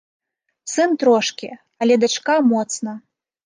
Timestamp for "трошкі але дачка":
1.03-2.41